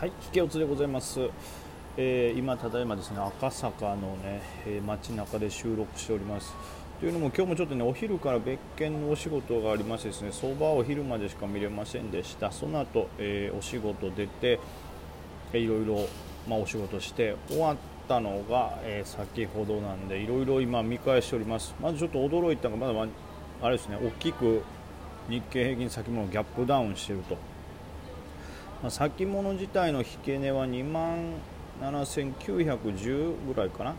[0.00, 1.28] はい、引けおつでございます。
[1.98, 6.54] えー、今ただいまですね赤坂のね、えー、街中で収録しております。
[7.00, 12.50] というのも今日もちょっとねお昼から別件のお仕事がありましてですね相場はお昼までしか見れませんでした。
[12.50, 14.58] その後、えー、お仕事出て、
[15.52, 16.08] えー、いろいろ
[16.48, 17.76] まあ、お仕事して終わっ
[18.08, 21.74] たのが、え、先ほどなんでいろいろ今見返しております。
[21.78, 23.12] まずちょっと驚いたのがまだ、
[23.60, 24.62] あれですね大きく
[25.28, 27.49] 日経平均先物ギャップダウンしてると。
[28.82, 31.34] ま、先物自体の引け値は2万
[31.80, 33.94] 7910ぐらいかな。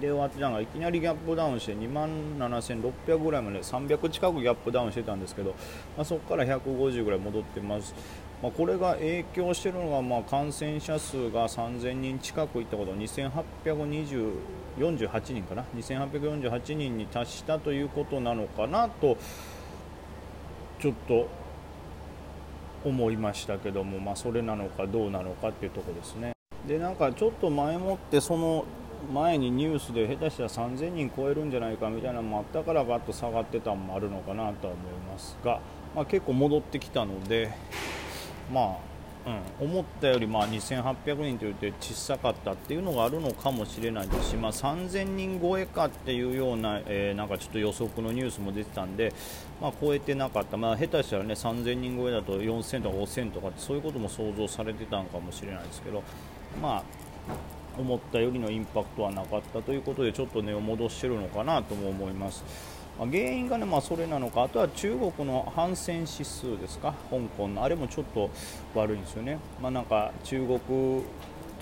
[0.00, 5.50] で終わってたのがいきなりギャップダウンして2万7600ぐらいまで300近くギャップダウンしてたんですけど、
[5.96, 7.94] まあ、そこから150ぐらい戻ってます、
[8.42, 15.64] まあ、これが影響しているのがまあ感染者数が3000人近くいったこと2848人かな。
[15.76, 19.18] 2848人に達したということなのかなと
[20.80, 21.28] ちょっと
[22.84, 26.32] 思いましたけども、まあ、それなのかどうなのかっていうところですね。
[26.66, 28.64] でなんかちょっと前もってその
[29.12, 35.60] 前にニュースで下手したら3000人超えるんじゃないかみたいなのもあったからガッと下がってたのもあるのかなとは思いますが、
[35.94, 37.52] まあ、結構戻ってきたので
[38.52, 38.91] まあ
[39.24, 49.12] うん、思ったよりまあ2800人というて小さかったっていうのがあるのかもしれないですし、まあ、3000人超えかっていうような,、えー、なんかちょっと予測のニュースも出てたんで、
[49.60, 56.02] まあ、超えてなかった、まあ、下手したらね3000人超えだと4000とか5000とかってそういうことも想像されてたのかもしれないですけど、
[56.60, 56.82] まあ、
[57.78, 62.81] 思ったよりのインパクトはなかったということでちょっと値を戻してるのかなとも思います。
[63.04, 68.30] ま、原因がね、まあ、それなのか、あとは中国の反戦指数ですか、香港の、あれもちょっと
[68.74, 71.02] 悪いんですよね、まあ、なんか中国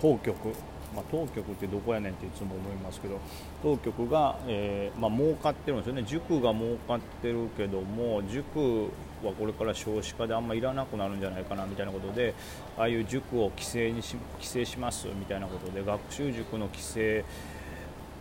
[0.01, 0.49] 当局、
[0.95, 3.19] まあ、当局ってどこやねんっていつも思いますけど、
[3.63, 8.91] 当局が、えーまあ儲かってるんですよね、塾が儲かってるけども、塾
[9.25, 12.35] はこれから少子化であんまいらなくなるんじゃないかなみたいなことで、
[12.77, 17.25] ああいう塾を規制にし規制しますみたいなことで、学習塾の規制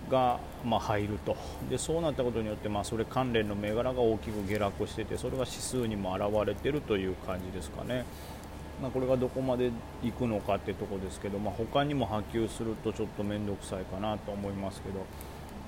[0.10, 1.36] が、まあ、入ると
[1.70, 8.06] でそうなったことによって、まあ、それ関連の銘柄が大きく下落しててそれが指数にも表れてるという感じですかね。
[8.82, 9.72] まあ、これがどこまで
[10.02, 15.06] 行くのかってとこですけど、まあ、他にも波及するとちょっと面倒くさいかなと思いますけど、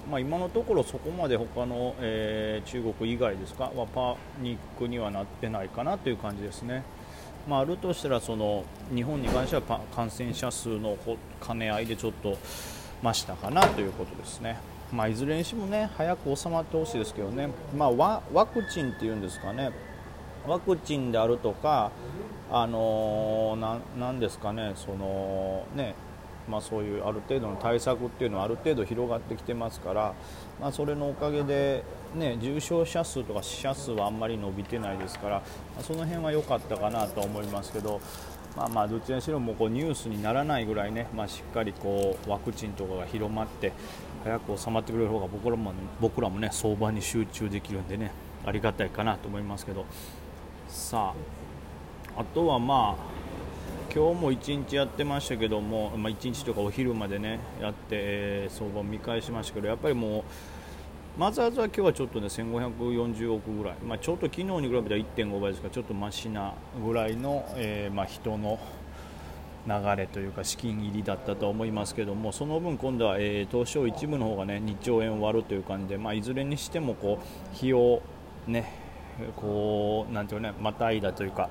[0.09, 6.83] まあ、今のところそこまで他の、えー、中国以外ですかはパニックにはなってないかなという感じですね。
[7.49, 8.63] まあ、あるとしたらその
[8.93, 9.61] 日本に関しては
[9.95, 10.97] 感染者数の
[11.45, 12.37] 兼ね合いでちょっと
[13.01, 14.59] ましたかなということですね。
[14.91, 17.91] まあ、いずれにしてもね早く収まってほしいですけどね、まあ、
[18.33, 19.71] ワクチンっていうんですかね。
[20.45, 21.91] ワクチンであるとか、
[22.51, 24.73] あのー、なんですかね。
[24.75, 25.95] そのね
[26.49, 30.13] まあ、そういうある程度の対策っていうのはある程度広がってきてますから、
[30.59, 31.83] まあ、それのおかげで、
[32.15, 35.43] ね、重症者数とか死者数はあんまり伸びてないですから、ま
[35.79, 38.01] あ、その辺は良かったかなと思いますけど、
[38.55, 43.71] まあまあどちらにしろもこうニュースにならないぐらいね、まあ、しっかりこうワクチンとかが広まって
[44.23, 48.11] 早く収まってくれる方が僕らも僕らもね相場に集中できるんでね
[48.45, 49.85] ありがたいかなと思いますけど。
[50.71, 51.13] さ
[52.15, 60.23] ああとはまあ今日も1日やってましたけども、まあ、1日とかお昼までねやって、えー、相場を見返しましたけどやっぱりもう
[61.17, 68.59] マザーズは今日はちょっとね1540億ぐらい、まあ、ちょっと昨日に比べたら1.5倍ですからちょっとましなぐらいの、えー、まあ、人の
[69.67, 78.01] 流れというか資金入りだったと思いますけどもその分、今度は、えー、東証一部の方がね2兆円割るという感じで、まあ、いずれにしてもこう日を
[78.47, 78.73] ね
[79.35, 81.49] こうなんていうねまたいだというか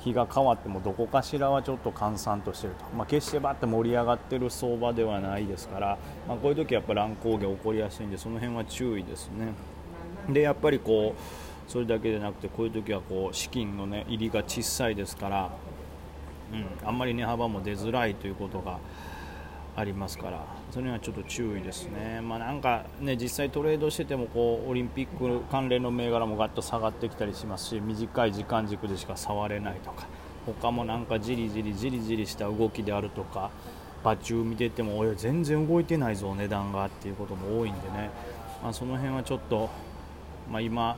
[0.00, 9.52] 日が変わってもどこかしらはちょっと閑散としてると、まあ、決してばって盛り上がってる相場ではないですから、まあ、こういう時はやっぱ乱高下起こりやすいんでその辺は注意ですね。
[10.32, 15.50] でやっぱりこうそれだけでなくてこういう時はこう資金の、ね、入りが小さいですから、
[16.52, 18.78] うん、あんまり値幅も出づらいということが
[19.76, 30.06] ありますからそれはちょっと注意ですね、まあ、なんかね実際トレードしててもこうオリンピック関連の銘柄もガッと下がってきたりしますし短い時間軸でしか触れないとか
[30.46, 33.50] 他もなんかじりじりじりじりした動きであるとか
[34.02, 38.10] 場中見ててもおい全然動いてないぞ値段がっていうことも多いんでね、
[38.62, 39.70] まあ、その辺はちょっと、
[40.50, 40.96] まあ、今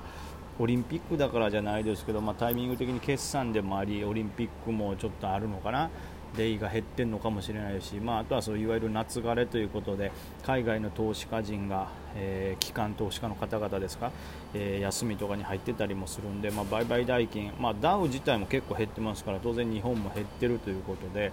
[0.58, 5.90] オリンピックだからじゃないですけど、まあ、タイミング的に決算でもありオリンピックもちょっとあるのかな。
[6.36, 10.12] デイが減ってるのかもしれないし、まあ、あとはそういわゆる夏枯れということで
[10.44, 14.10] 海外の投資家陣が、えー、機関投資家の方々ですか、
[14.54, 21.32] えー、休みとかに入ってたりもするんで、まあ、売買代金、まあ、ダウ自体も結構減ってますから当然日本も減ってるということで、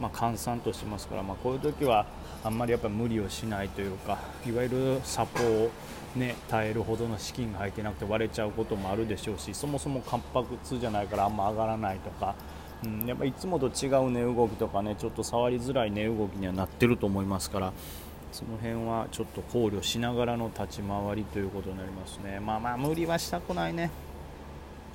[0.00, 2.06] まあ、閑散としてますから、まあ、こういう時は
[2.44, 5.70] あんまりやっぱ無理をしないというかいわゆるサポを、
[6.14, 12.34] ね、耐えるほどの資金が入ってなくて割れちゃうこともあるでしょうしそもそも活発じゃないからあんま上がらないとか。
[12.84, 17.72] うん、やっぱいつもと違う値動きとかねちょっと触りづらい値動きにはなってると思いますから
[18.32, 22.38] その辺はちょっと考慮しながらの立ち回りということになりますね。
[22.38, 23.90] まあまあ無理はしたくないね。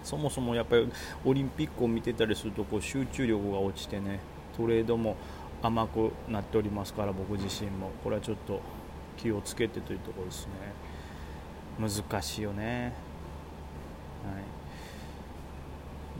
[0.04, 0.92] そもそもやっぱり
[1.26, 4.20] オリンピックを見てたりするとこう集中力が落ちてね
[4.56, 5.16] トレードも
[5.64, 7.90] 甘くなっておりますから僕自身も。
[8.04, 8.62] これはちょっと
[9.18, 10.52] 気をつけてというところですね。
[11.80, 12.94] 難しいよね。
[14.24, 14.61] はい。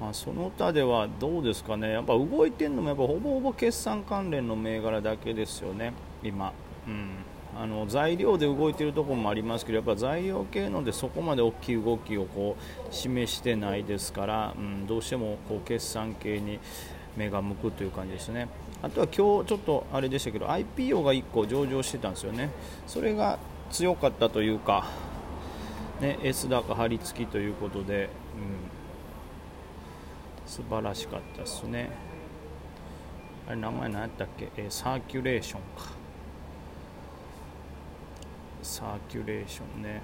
[0.02, 1.92] まあ、その他ではどうですかね。
[1.92, 5.94] やっぱ動いてるのもやっぱほぼほぼ決算関連の銘柄だけですよね。
[6.24, 6.54] 今、
[6.88, 7.10] うん、
[7.56, 16.60] あの材料で動いているところもありますけどやっぱ材料系のでそこまで大きい動きをこう示してないですから、うん、どうしてもこう決算系に
[17.16, 18.48] 目が向くという感じですね。
[18.82, 22.50] あとは今日ちょっとあれでしたけど IPO が1個上場してたんですよね。
[22.88, 23.38] それが
[23.70, 24.88] 強かったというか、
[26.00, 28.81] ね、S 高張り付きということで、うん、
[30.52, 31.90] 素晴らしかったですね。
[33.48, 35.94] あれ名前何やったっけ、えー、サーキュレーションか。
[38.62, 40.02] サーキュレーションね。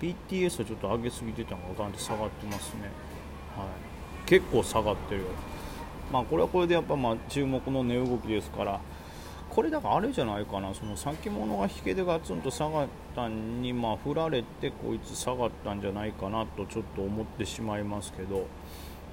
[0.00, 2.80] PTS はちょっと上げすぎてたのがガンって下がってますね、
[3.56, 5.26] はい、結構下がってるよ。
[6.12, 8.80] まあこれはこれでやっぱまあ注目の値動きですから。
[9.50, 18.46] これだからあれじゃないかなその先物が引けでガツンと下がったにまあ振られてこいつ下がったんじゃないかなとちょっと思ってしまいますけど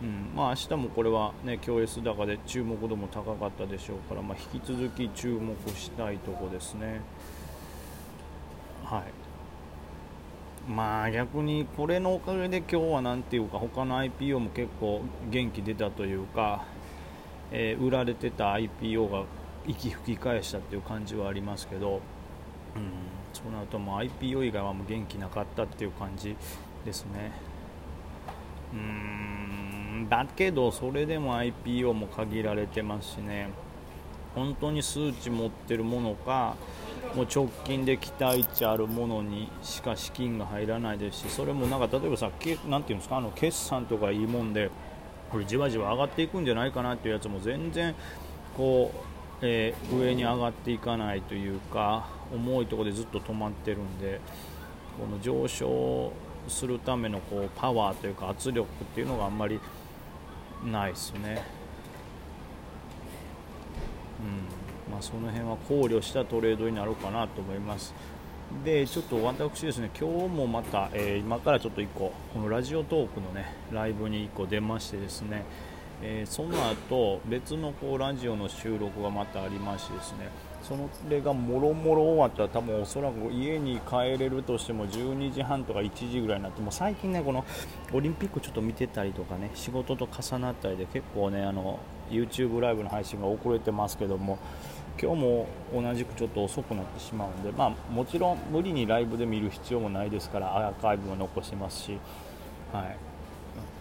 [0.02, 7.02] うんまあ、明日もこれは、ね、強 S 高で注目度も高かったでしょうから、まあ、引き続き注目したいとこですね。
[8.84, 9.28] はい
[10.72, 16.66] まあ逆にこれのおかげで今日は何ていうか他の IPO も結構元気出たというか、
[17.52, 19.24] えー、売られてた IPO が
[19.68, 22.02] 息吹き返したっていう感じはありますけど、
[22.76, 22.92] うん、
[23.34, 26.36] そうなるともう IPO 以外はもう元気なかったっていう感じ
[26.86, 27.32] ですね。
[28.74, 33.50] うんだけどそれでも IPO も限られてますしね
[34.36, 36.56] 本当に数値持ってるものか
[37.16, 42.30] もう直近で期待値あるものにしか資金が入らないですしそれもなんか例えばさ
[42.70, 44.70] なんていうんですかあの決算とかいいもんで
[45.32, 47.96] これじわじわ上がっていくんじゃないかなっていうやつも全然
[48.56, 54.20] こう、えー、上に上がっていかないというか重いところでずっと止まってるんで
[55.00, 56.12] この上昇
[56.48, 59.60] するためのこうパワーというか圧力っていうのがあんまり
[60.66, 61.44] ないですね。
[64.20, 67.94] うんまあ、その辺は考慮したトレードになるかなと思います。
[68.64, 75.44] でちょっと私ですね今日もまた、えー、今からちょっと1個このラジオトークのねライブに1個出ましてですね、
[76.02, 80.30] えー、その後別のこうラジオの収録がまたありましてですね
[80.62, 80.78] そ
[81.10, 87.46] れがもろもろ終わったら多分おそらく家に帰れるとしても12時半とか1時ぐらいになっても最近ねこの
[87.94, 91.80] オリンピックちょっと見てたりとかね仕事と重なったりで結構ねあの
[92.10, 94.40] YouTube ライブの配信が遅れてますけども
[95.00, 102.00] 今日も同じくちょっと遅くなってしまうんで、まあ、もちろん無理にライブで見る必要もないですからアーカイブも残してますし、
[102.74, 103.17] はい。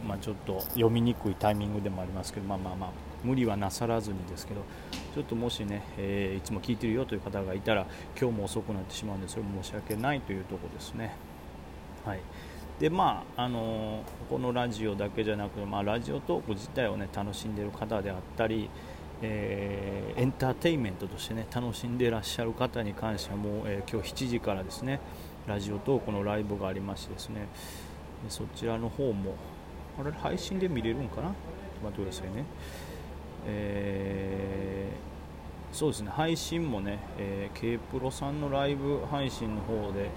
[0.07, 2.91] まあ、ちょっと読みにくいタイミングでもありますけど、まあまあまあ、
[3.25, 4.63] 無理はなさらずにですけど
[5.15, 7.87] ちょっともしね、えー、いつも聞いてるよという方がいたら
[8.19, 11.15] 今日も遅くなってしまうんでそれも申し訳ないというところですね。
[12.05, 12.21] はい
[12.79, 18.69] でまああのー、このラジオだけじゃなくて、まあ、ラジオトーク自体を、ね、楽しんでいる方であったり、
[19.23, 25.01] えー、エンターテインメントとしてね楽しんでいらっしゃる方に関してはもう、えー、今日7時からですね
[25.47, 27.49] ラジオトークのライブがありましてですね
[28.29, 29.37] そちらの方も
[29.99, 31.29] あれ配信で見れるんかな？
[31.83, 32.45] 待ってくださいね、
[33.47, 36.11] えー、そうですね。
[36.11, 40.11] 配信もね、えー、K プロさんのライブ配信の方で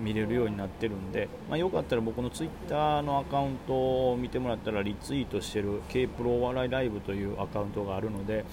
[0.00, 8.44] 見れるようになってるんで、まあ、よかったら僕のツイッターのアカウントを見てもらったらリツイートしてる K プロお笑いライブというアカウントがあるので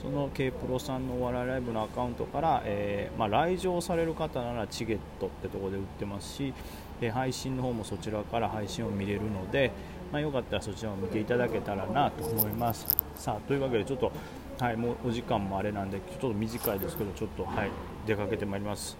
[0.00, 6.54] その K プロさんのお笑いライブのアカウントから、えー、まあ、来場される方ならチゲットってとこで売ってますし、
[7.00, 9.72] え配信の方もそちらから配信を見れるので、
[10.12, 12.86] まあ、よかったらそちらを見ていただけたらなと思います。
[13.16, 14.12] さあというわけでちょっと
[14.58, 17.70] はいもうお時間もあれなんでちょっと短いですけどちょっとはい
[18.06, 18.96] 出かけてまいります。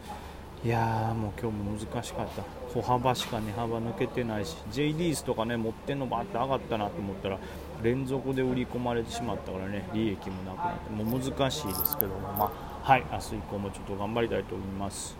[0.65, 2.43] いやーもう今日も難しかった。
[2.73, 7.39] 歩幅しか値幅抜けてないし J リースとかね持ってんのバーって上がったなと思ったら
[7.83, 12.53] 連続で売り込まれてしまったからね利益もなくなってもう難しいですけどもま
[12.85, 15.17] あはい明日以降もちょっと頑張りたいと思います。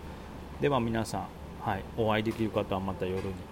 [0.59, 1.27] では皆さん
[1.61, 3.47] はいお会いできる方はまた夜に。